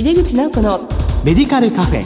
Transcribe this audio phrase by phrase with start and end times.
[0.00, 0.78] 井出口直子の
[1.26, 2.00] メディカルカフェ。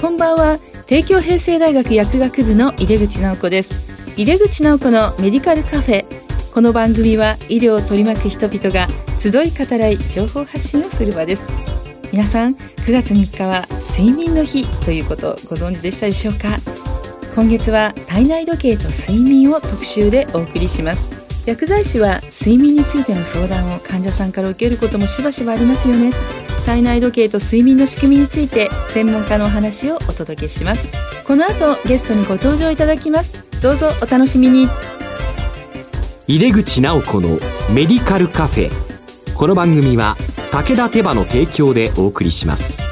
[0.00, 0.58] こんばんは。
[0.88, 3.76] 帝京平成大学薬学部の井出口直子です。
[4.16, 6.04] 井出口直子のメディカルカフェ。
[6.52, 8.88] この番組は医療を取り巻く人々が
[9.20, 11.44] 集い語らい情報発信をする場です。
[12.12, 13.64] 皆さん9月3日は
[13.96, 16.58] 睡眠の日ということをご存知でしたでしょうか？
[17.34, 21.08] 今月は体内時計と睡眠を特集でお送りします。
[21.46, 26.12] 薬剤師は睡眠についての相談を患者さんから受けることもしばしばありますよね。
[26.66, 30.88] 体内時計と睡眠の仕組みについて専門家のお話をお届けします。
[31.26, 33.50] この後ゲストにご登場いただきます。
[33.62, 34.68] どうぞお楽しみに。
[36.28, 37.30] 井出口直子の
[37.72, 38.70] メディカルカフェ。
[39.34, 40.18] この番組は
[40.52, 42.91] 武田手羽の提供でお送りします。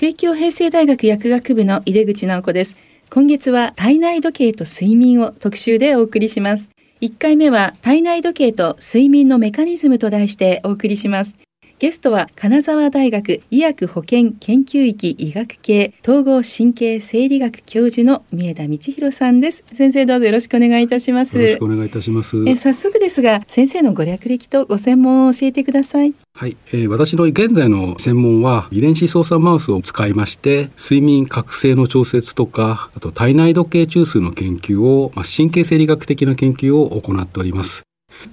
[0.00, 2.78] 帝京平成大学薬学部の井出口直子です。
[3.10, 6.70] 今月は体内時計と睡眠を特集でお送りします。
[7.02, 11.36] 1回目は体内時計と睡眠のメカニズムと題してお送りします。
[11.80, 19.64] ゲストは金沢大学医薬保健研究域医学系統合神経生理学教授の三枝道弘さんです。
[19.72, 21.38] 先生どうぞよろしくお願いいたします。
[21.38, 22.36] よろしくお願いいたします。
[22.46, 26.12] え早速ですが先生のご略歴とご専門を教えてください。
[26.34, 37.84] はい、えー、私の現在の専門は遺伝子操作マウスを使いまして睡眠覚醒の調節とかあと体内時計中枢の研究を、まあ、神経生理学的な研究を行っております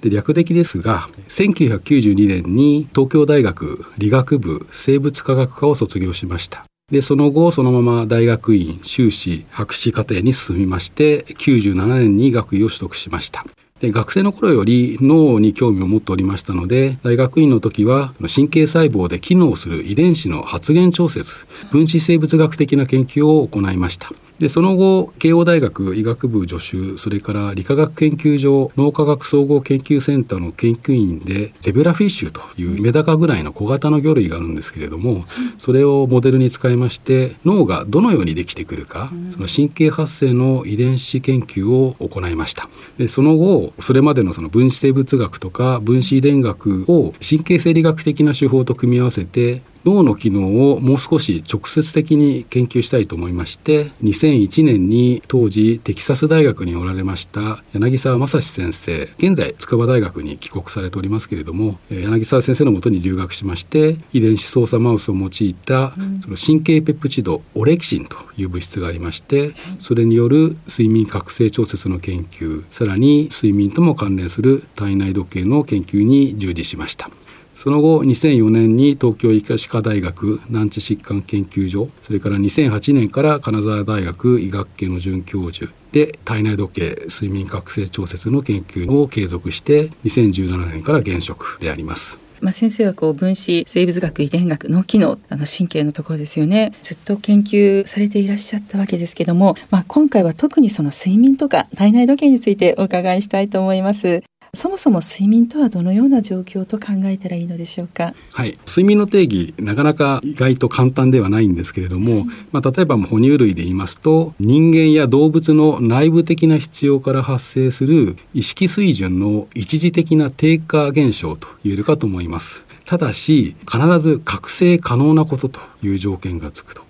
[0.01, 6.63] で略歴ですが1992年に東京大学理学部生物科学科を卒業しました。
[6.91, 13.45] でその後そのまま大学院修士博士課程に進みまして97年に学位を取得しました。
[13.81, 24.11] で学生の頃より脳に興味を持っておりましたので大学院の時は神経細胞で機能する遺伝子の発現調節分子生物学的な研究を行いました。
[24.39, 35.25] でその後慶応大学医学部助手それから理化学研究所脳科学総合研究センターの研究員でゼブラフィッシュというメダカぐらいの小型の魚類があるんですけれども
[35.57, 42.69] それをモデルに使いまして脳がどのようにできてくるかその神経発生の遺伝子研究を行いました。
[42.97, 77.09] でその後それまでのその分子生物学とか分子遺伝学を神経生理学的な手法と組み合わせて脳の機能をもう少し直接的に研究したいと思いまして2001年に当時テキサス大学におられました柳沢正史先生現在筑波大学に帰国されておりますけれども柳沢先生のもとに留学しまして遺伝子操作マウスを用いたその神経ペプチドオレキシンという物質がありましてそれによる睡眠覚醒調節の研究さらに睡眠とも関連する体内時計の研究に従事しました。
[77.57, 92.19] その後2004年に東京医科歯科大学難治疾患研究所それから2008年から金沢大学医学系の准教授で体内時計睡眠覚醒調節の研究を継続して2017年から現職であります。
[92.41, 104.21] まあ、先生はこう分子生物学遺伝学脳機能あの神経のところですよねずっと研究されていらっしゃったわけですけども、まあ、今回は特にその睡眠とか体内時計についてお伺いしたいと思います
[104.57, 108.15] そもそも睡眠とはどのような状況と考えたらいいのでしょうか？
[108.33, 122.63] はい、睡眠の定義なかなか意外と簡単ではないんですけれども、うん、まあ例えば哺乳類で言いますと人間や動物の内部的な必要から発生する意識水準の一時的な低下現象と言えるかと思います。
[122.85, 126.86] ただし必ず覚醒可能なことという条件がつくと。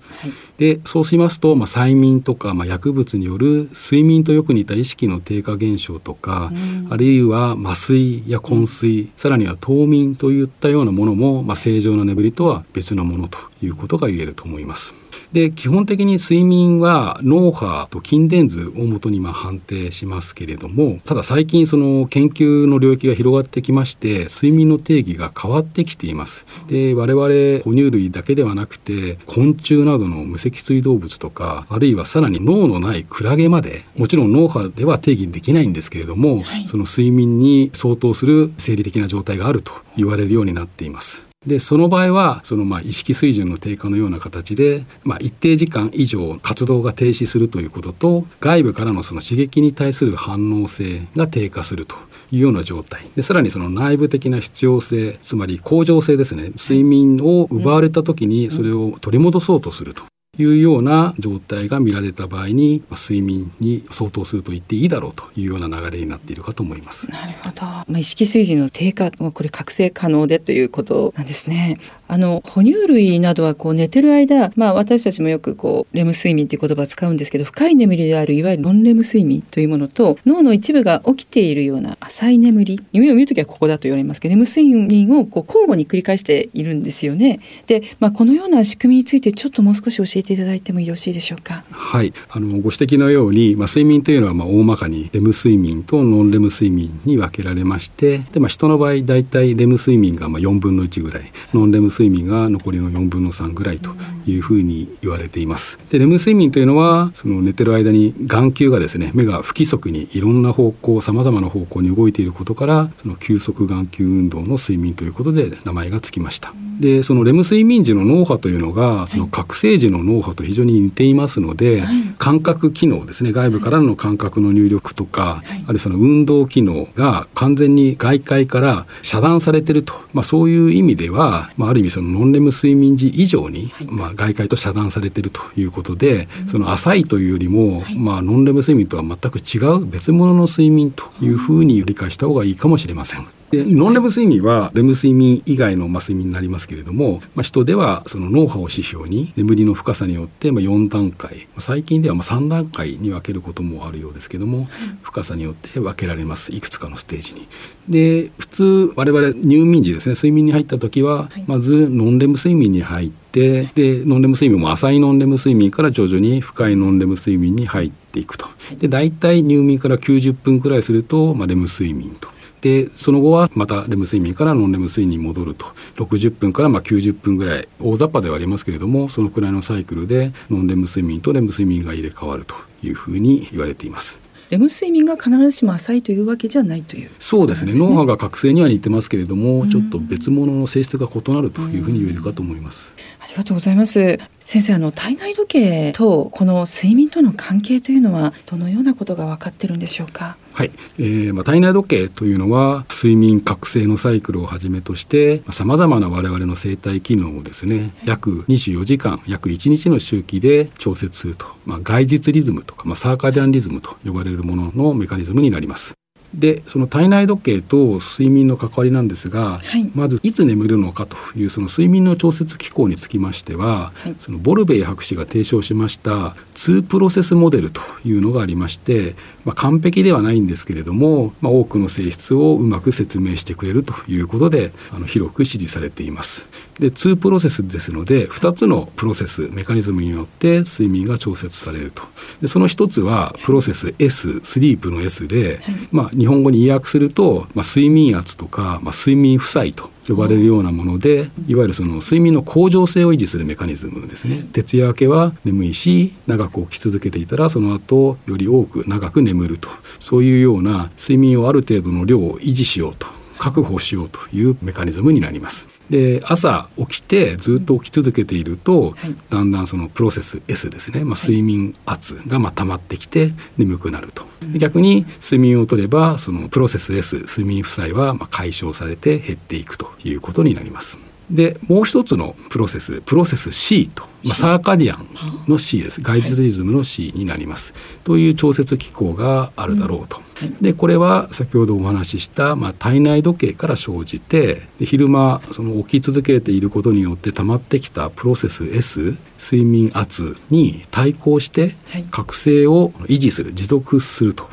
[0.57, 14.93] でそうしますと、まあ、催眠とか、まあ、薬物による睡眠とよく似た意識の低下現象とか、うん、あるいは麻酔や昏睡、うん、さらには冬眠といったようなものも、まあ、正常な眠りとは別のものということが言えると思います。
[15.37, 26.47] で基本的に睡眠は脳波と筋電図をもとにまあ判定しますけれどもただ最近その研究の領域が広がってきまして睡眠の定義が変わってきています。
[26.67, 51.95] で我々哺乳類だけではなくて昆虫などの無脊椎動物とかあるいはさらに脳のないクラゲまでもちろん脳波では定義できないんですけれども、はい、その睡眠に相当する生理的な状態があると言われるようになっていますでその場合はそのまあ意識水準の低下のような形で、まあ、一定時間以上活動が停止するということと外部からのその刺激に対する反応性が低下すると
[52.31, 53.09] いうような状態。
[53.15, 56.51] でさらにその内部的な必要性つまり恒常性ですね。
[56.57, 60.03] 睡眠を奪われた時にそれを取り戻そうとすると。
[60.37, 67.09] いうような状態が見られた場合に、まあ、睡眠に相当すると言っていいだろうというような流れになっているかと思います。
[67.09, 67.61] なるほど。
[67.61, 71.77] まあ、意識水準の低下はこれ覚醒可能でということなんですね。
[72.07, 87.39] あの哺乳類などはこう寝てる間、まあ、私たちもよくこうレム睡眠という言葉を使うんですけど深い眠りであるいわゆるノンレム睡眠というものと脳の一部が起きているような浅い眠り夢を見るときはここだと言われますけどレム睡眠をこう交互に繰り返しているんですよね。
[87.67, 91.63] で、まあ、このような仕組みについてちょっともう少し教えていただいてもよろしいでしょうか？
[91.71, 103.89] はいあのご指摘のように、まあ、睡眠というのはまあ大まかにレム睡眠とノンレム睡眠に分けられましてで、まあ、人の場合大体レム睡眠がまあ4分の1ぐらいノンレム睡眠睡眠が残りの4分の3ぐらいと
[104.27, 105.79] いうふうに言われています。
[105.89, 116.53] でレム睡眠というのはその寝てる間に眼球がですね目が不規則にいろんな方向さまざまな方向に動いていることからその休息眼球運動の睡眠ということで名前がつきました。
[116.79, 143.36] でそのレム睡眠時の脳波というのがその覚醒時の脳波と非常に似ていますので、はい、感覚機能ですね外部からの感覚の入力とか、はい、あるいはその運動機能が完全に外界から遮断されていると、まあ、そういう意味では、まあ、ある意味そのノンレム睡眠時以上に、はい、まあ、外界と遮断されているということで、その浅いというよりも、まあ、ノンレム睡眠とは全く違う別物の睡眠というふうに理解した方がいいかもしれません。
[143.51, 154.67] でノンレム睡眠はレム睡眠以外の、まあ、睡眠になりますけれども、まあ、人ではその脳波を指標に眠りの深さによって、まあ、4段階最近ではまあ3段階に分けることもあるようですけども、
[155.01, 157.47] 深さによって分けられますいくつかのステージに。
[157.87, 168.47] で普通我々入眠時ですね睡眠に入った時は、まずノンレム睡眠に入ってでノンレム睡眠も浅いノンレム睡眠から徐々に深いノンレム睡眠に入っていくと。
[168.77, 172.36] で大体入眠から90分くらいすると、まあ、レム睡眠と。
[172.61, 175.65] でその後はまたレム睡眠からノンレム睡眠に戻ると。
[175.95, 184.19] 60分からまあ90分ぐらい大雑把ではありますけれどもそのくらいのサイクルでノンレム睡眠とレム睡眠が入れ替わるというふうに言われています。
[184.49, 187.73] レム睡眠が必ずしも浅いというわけじゃないという、ね、そうですね。
[187.75, 192.95] 脳波が覚醒には似てますけれどもちょっと別物の性質が異なるというふうに言えるかと思います
[193.37, 194.19] がとうございます。
[194.45, 200.37] 先生あの体内時計とこの睡眠との関係というのはどのようなことが分かってるんでしょうか？
[200.53, 215.93] はい、えーまあ、体内時計というのは睡眠覚醒のサイクルをはじめとしてさまざ、まな我々の生体機能をですね約24時間約1日の周期で調節すると、まあ、外日リズムとか、まあ、サーカディアンリズムと呼ばれるもののメカニズムになります。
[216.33, 229.15] でその体内時計と睡眠の関わりなんですが、はい、まずいつ眠るのかというその睡眠の調節機構につきましては、はい、そのボルベイ博士が提唱しました2プロセスモデルというのがありまして、
[229.47, 236.45] まあ、完璧ではないんですけれども、まあ、多くの性質をうまく説明してくれるということであの広く支持されています。
[236.79, 242.03] で2プロセスですので2つのプロセスメカニズムによって睡眠が調節されると
[242.41, 245.59] でその一つはプロセス S スリープの S で、
[245.91, 254.47] まあ、日本語に意訳すると、まあ、睡眠圧とか、まあ、睡眠負債と呼ばれるようなものでいわゆるその睡眠の向上性を維持するメカニズムですね。
[254.53, 259.69] 徹夜明けは眠いし長く起き続けていたらその後より多く長く眠ると。
[259.99, 265.67] そういうような睡眠をある程度の量を維持しようと確保しようというメカニズムになります。
[265.89, 274.25] で朝起きてずっと起き続けていると、はい、だんだんそのプロセス S ですね、まあ、睡眠圧がまあ溜まってきて眠くなると、
[274.57, 281.06] 逆に睡眠をとればそのプロセス S 睡眠負債はまあ解消されて減っていくということになります。
[281.29, 285.07] でもう一つのプロセスプロセス C と、まあ、サーカディアン
[285.47, 286.01] の C です。
[286.01, 290.21] 外日リズムの C になります、という調節機構があるだろうと。
[290.61, 301.75] でこれは先ほどお話しした、まあ、体内時計から生じてで昼間その起き続けていることによって溜まってきたプロセス S 睡眠圧に対抗して
[302.11, 304.47] 覚醒を維持する持続すると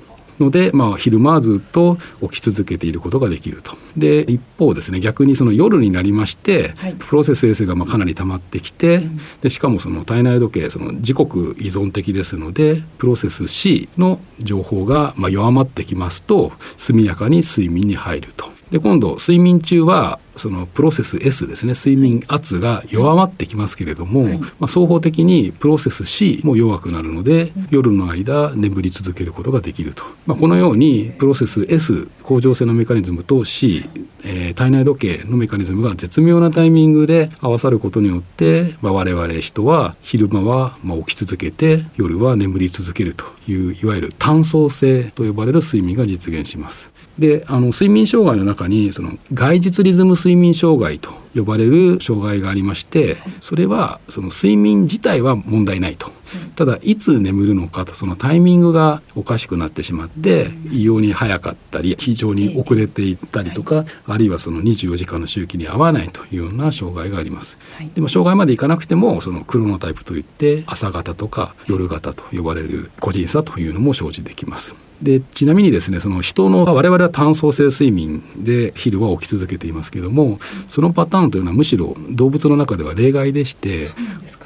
[0.44, 3.76] ので、まあ、昼間はずっと起き続けていることができると。
[3.96, 18.52] で一方ですね逆にその夜になりまして、はい、プロセス S がまあかなり溜まってきて、うん、でしかもその体内時計その時刻依存的ですのでプロセス C の情報がまあ弱まってきますと速やかに睡眠に入ると。
[18.70, 21.72] で今度睡眠中はそのプロセス S ですね。
[21.74, 33.88] 睡眠圧が弱まってきますけれども、はい、まあ、双方的にプロセス C も弱くなるので、夜の間眠り続けることができると、まあ、このようにプロセス S 恒常性のメカニズムと C、
[34.24, 46.90] えー、体内時計のメカニズムが絶妙なタイミングで合わさることによって、まあ、我々人は昼間はま起き続けて夜は眠り続けるといういわゆる単相性と呼ばれる睡眠が実現します。
[47.18, 56.12] であの睡眠障害の中にその外実リズム睡眠障害と呼ばれる障害がありましてそれはその睡眠自体は問題ないと。
[56.56, 67.58] ただいつ眠るのかとそのタイミングがおかしくなってしまって異様に早かったり非常に遅れていったりとかあるいはその24時間の周期に合わないというような障害があります。
[67.94, 74.74] でも障害までいかなくてもそのクロノタイプといって朝型とか夜型と呼ばれる個人差というのも生じてきます。
[75.02, 83.88] でちなみにですねその人の我々は単層性睡眠で昼は起き続けていますけれどもそのパターンというのはむしろ動物の中では例外でして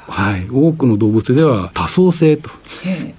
[0.09, 2.49] はい、多くの動物では多層性と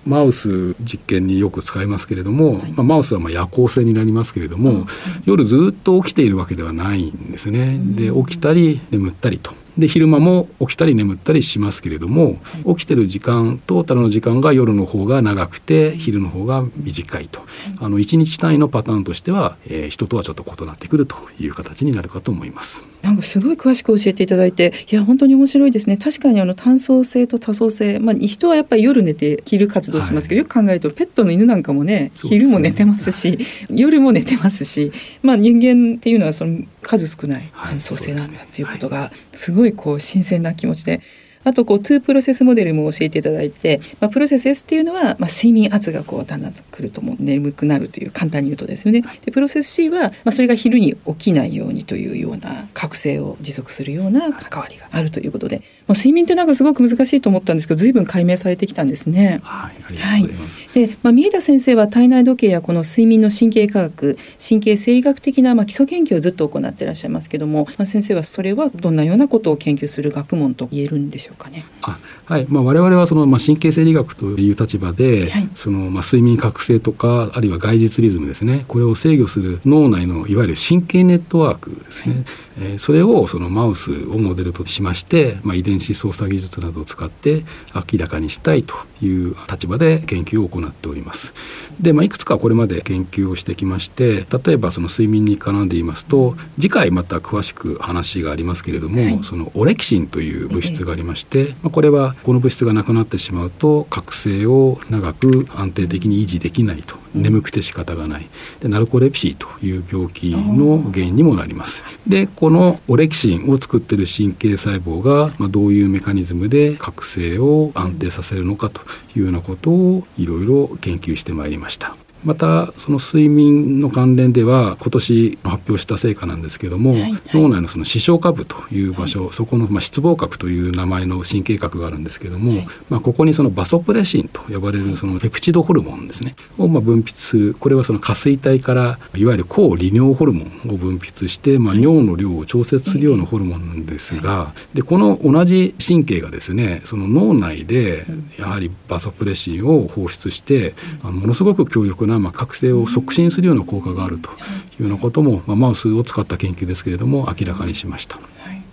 [0.05, 4.85] マウス実験によく使いますけれども、はい、まあ、マウスはまあ夜行性になりますけれども、はい、
[5.25, 7.79] 夜ずっと起きているわけではないんですね。
[7.81, 17.43] で起きたり眠ったりとで昼間も起きたり眠ったりしますけれども、起きてる時間トータルの時間が夜の方が長くて昼の方が短いと、
[17.81, 22.85] あの1日単位のパターンとしては、えー、人とはちょっと異なってくるという形になるかと思います。
[23.11, 25.97] なんかすごい詳しく教えていただいていや本当に面白いですね。
[25.97, 41.01] 確かにあの単層性と多層性、まあ、人はやっぱり夜寝て昼活動しますけど、はい、よく考えるとペットの犬なんかもね昼も寝てますし、ね、夜も寝てますし、まあ、人間っていうのはその数少ない単層性なんだっていうことがすごいこう新鮮な気持ちで。
[41.45, 49.03] あとこう2プロセスモデルも教えていただいて、まあ、プロセス S っていうのは、まあ、睡眠圧がこうだんだんとくるとも眠くなるという簡単に言うとですよね。
[49.25, 59.41] でプロセス C は、まあ、それが昼に起きないようにというような覚醒を持続するような関わりがあるということで、まあ、睡眠ってなんかすごく難しいと思ったんですけど随分解明されてきたんですね。
[59.43, 60.29] はい、はい、
[60.75, 71.65] で、まあ、三枝先生は体内時計やこの睡眠の神経科学神経生理学的な、まあ、基礎研究をずっと行っていらっしゃいますけども、まあ、先生はそれはどんなようなことを研究する学問と言えるんでしょうかね。
[71.83, 71.99] あ
[72.31, 72.47] はい。
[72.49, 78.65] まあ、我々はその、まあ、神経生理学という立場で、はい、そのまあ、睡眠覚醒とかあるいは外実リズムですね。
[78.69, 82.25] これを制御する脳内のいわゆる神経ネットワークですね、はい、
[82.61, 87.43] えー、それをそのマウスをモデルとしまして、まあ、遺伝子操作技術などを使って
[87.75, 91.35] 明らかにしたいという立場で研究を行っております。
[91.81, 107.01] で、まあ、いくつかこれまで研究をしてきまして例えばその睡眠に絡んで言いますと次回また詳しく話がありますけれども、はい、そのオレキシンという物質がありまして、まあ、これはこの物質がなくなってしまうと覚醒を長く安定的に維持できないと。
[107.15, 108.29] 眠くて仕方がない。
[108.61, 111.85] でナルコレプシーという病気の原因にもなります。
[112.07, 118.81] でこのオレキシンを作ってる神経細胞が、まあ、どういうメカニズムで覚醒を安定させるのかと
[119.17, 148.05] いうようなことをいろいろ研究してまいりましたまたその睡眠の関連では今年発表した成果なんですけども、はいはい、脳内のその視床下部という場所、はい、そこのまあ室傍核という名前の神経核があるんですけども、はい、まあここにそのバソプレシンと呼ばれるそのペプチドホルモンですねをまあ分泌するこれはその下垂体からいわゆる抗利尿ホルモンを分泌してまあ尿の量を調節するようなホルモンなんですがでこの同じ神経がですねその脳内で
[148.39, 154.35] やはりバソプレシンを放出してあのものすごく強力ななまあ覚醒を促進するような効果があるとい
[154.81, 158.19] うようなことも、まあ、マウスを使った研究ですけれども明らかにしました。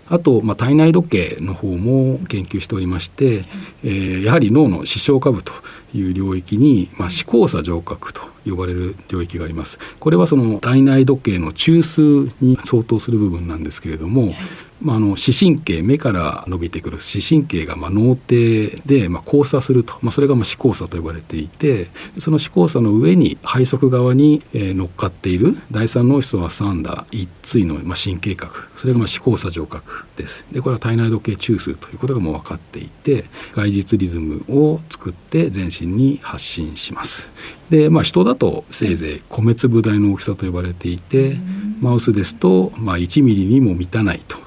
[0.10, 3.44] あと、まあ、体内時計の方も研究しておりまして、
[3.84, 5.52] えー、やはり脳の視床下部と
[5.94, 9.80] いう領域に、まあ、視交差上核と呼ばれる領域があります。
[10.00, 14.34] これはその体内時計の中枢に相当する部分なんですけれども、
[14.82, 21.90] まあ、あの視神経目から伸びてくる視神経がまあ脳底でまあ交差すると、まあ、それがまあ視交差と呼ばれていて
[22.20, 28.68] その視交差の上に背側側に、えー、乗っかっている第三脳室を挟んだ一対のまあ神経核。
[28.78, 30.46] それがまあ視交差上核です。
[30.52, 37.30] でこれは体内時計中枢ということがもう分かっていて外実リズムを作って全身に発信します。
[37.70, 41.38] で、まあ、人だとせいぜい米粒大の大きさと呼ばれていて
[41.82, 44.38] マウスですとまあ1ミリにも満たないと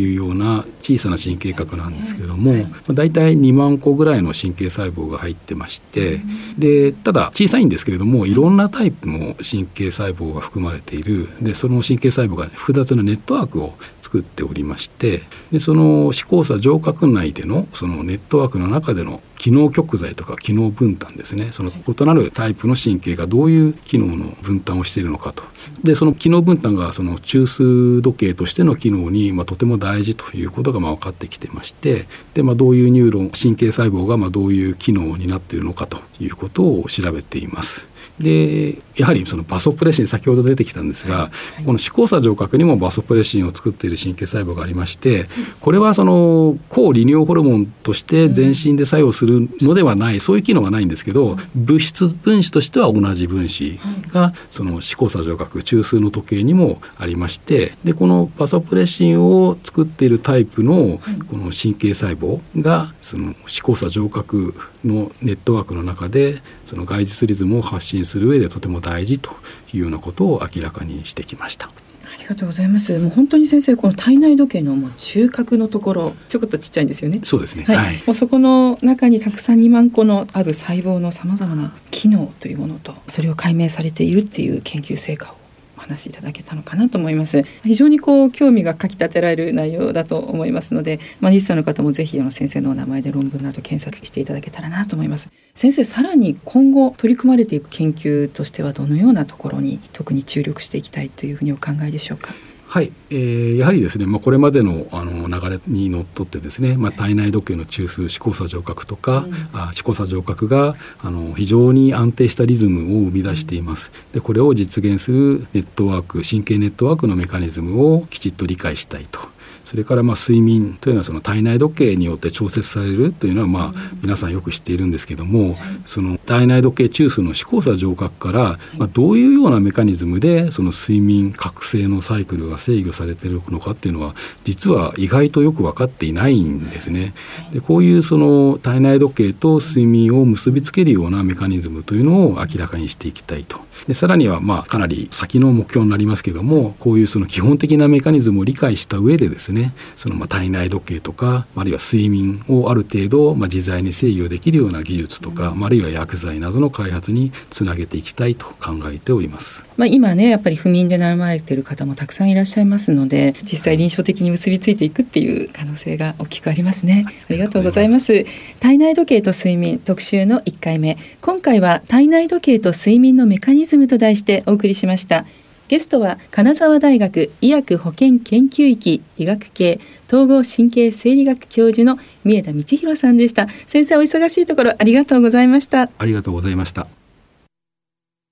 [0.00, 6.20] いうような小さな神経核なんですけれども、はい、大体2万個ぐらいの神経細胞が入ってまして、
[6.58, 11.28] でただ小さいんですけれどもいろんなタイプの神経細胞が含まれている。
[11.40, 13.74] でその神経細胞が複雑なネットワークを
[14.14, 21.48] 作っておりましてでその視交差上核内でのそのネットワークの中での機能極材とか機能分担ですね。
[21.50, 25.42] その異なるタイプの神経がどういう機能の分担をしているのかと。
[25.82, 37.86] でその機能分担がその中枢時計としての機能にまあとても大事ということがまあ分かってきてましてで、まあ、どういうニューロン神経細胞がまあどういう機能になっているのかということを調べています。
[38.18, 41.30] でやはりそのバソプレシン先ほど出てきたんですが、は
[41.60, 45.26] い、この視交差上核にもバソプレシンを作っている神経細胞がありまして
[45.60, 64.54] これはその抗利尿ホルモンとして全身で作用するのではない、そういう機能はないんですけど物質分子としては同じ分子がその視交差上核中枢の時計にもありましてでこのバソプレシンを作っているタイプのこの神経細胞がその視交差上核
[64.84, 69.30] のネットワークの中でその外実リズムを発信する上でとても大事と
[69.72, 71.66] いうようなことを明らかにしてきました。
[71.66, 72.98] ありがとうございます。
[72.98, 77.20] もう本当に先生この体内時計のもう中核のところちょこっとちっちゃいんですよね。
[77.22, 77.64] そうですね。
[77.64, 77.76] はい。
[77.76, 85.43] はい、もうそこの中にたくさん2万個のある細胞のさまざまな機能というものとそれを解明されているっていう研究成果をお
[85.88, 87.42] 話しいただけたのかなと思います。
[87.62, 95.28] 非常にこう興味がかき立てられる内容だと思いますので、まあ、リスナーの方もぜひあの先生のお名前で論文など検索していただけたらなと思います。
[95.54, 102.32] 先生さらに今後取り組まれていく研究としてはどのようなところに特に注力していきたいというふうにお考えでしょうか？
[102.74, 113.92] はい、えー、やはりですね、まあ、これまでのあの流れにのっとってですね、まあ、体内時計の中枢指交差上核とか、うん、あ指交差上核があの非常に安定したリズムを生み出しています。
[114.12, 119.20] でこれを実現するネットワーク神経ネットワークのメカニズムをきちっと理解したいと
[119.64, 125.56] それからまあ睡眠というのはその体内時計によって調節されるというのはまあ皆さんよく知っているんですけども
[125.86, 137.14] その体内時計中枢の指交差上核からまあどういうようなメカニズムでその睡眠覚醒のサイクルが制御されているのかっていうのは実は意外とよく分かっていないんですね。
[137.52, 143.60] でこういうその体内時計と睡眠を結びつけるようなメカニズムというのを明らかにしていきたいと。
[143.88, 149.53] でさらにはまあかなり先の目標になりますけどもこういうその基本的なメカニズムを理解した上でですね
[149.96, 159.66] そのまあ体内時計とかあるいは睡眠をある程度まあ自在に制御できるような技術とか、あるいは薬剤などの開発につなげていきたいと考えております。
[159.76, 167.04] まあ、今ねやっぱり不眠で悩まれている方もたくさんいらっしゃいますので実際臨床的に結びついていくっていう可能性が大きくありますね。
[167.28, 168.24] ありがとうございます。
[168.60, 175.24] 体内時計と睡眠特集の1回目今回は体内時計と睡眠のメカニズムと題してお送りしました。
[175.68, 183.48] ゲストは金沢大学医薬保健研究域医学系統合神経生理学教授の三重田道弘さんでした。
[183.66, 185.90] 先生お忙しいところありがとうございました。
[185.96, 186.86] ありがとうございました。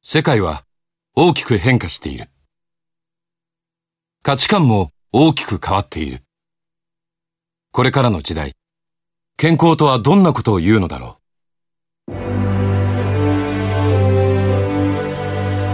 [0.02, 0.64] 世界は
[1.14, 2.26] 大きく変化している。
[4.22, 6.20] 価値観も大きく変わっている。
[7.72, 8.52] これからの時代
[9.38, 11.18] 健康とはどんなことを言うのだろ
[12.08, 12.12] う。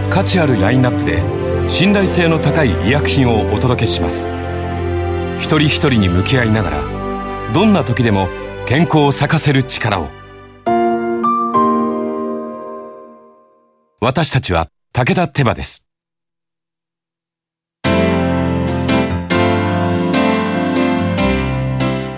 [0.09, 1.38] 価値あるラインナップで
[1.69, 4.27] 信頼性の高い医薬品をお届けします。
[5.37, 8.27] 一人一人に向き合いながらどんな時でも
[8.65, 10.09] 健康を咲かせる力を。
[14.01, 15.85] 私たちは武田手羽です。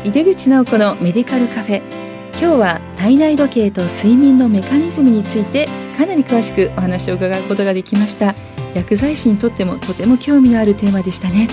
[0.05, 1.81] 井出口直子のメディカルカフェ。
[2.41, 8.33] 今日は体内時計と睡眠のメカニズムについてかなり詳しくお話を伺うことができました。
[8.75, 11.47] 薬剤師にとってもとても興味のあるテーマでしたね。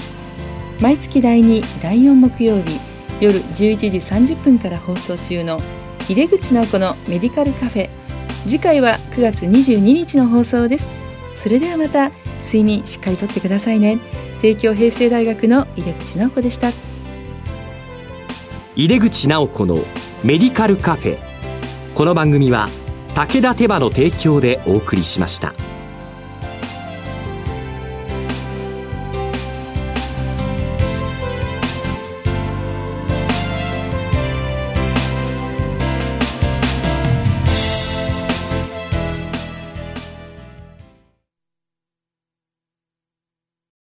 [0.80, 2.78] 毎月第2第4木曜日
[3.20, 5.60] 夜11時30分から放送中の
[6.08, 7.90] 井出口直子のメディカルカフェ。
[8.44, 10.88] 次回は9月22日の放送です。
[11.36, 12.10] それではまた
[12.42, 13.98] 睡眠しっかりとってくださいね。
[14.40, 16.70] 帝京平成大学の井出口直子でした
[18.76, 19.78] 井出口直子の
[20.24, 21.18] メディカルカフェ
[21.94, 22.68] この番組は
[23.14, 25.54] 武田手羽の提供でお送りしました。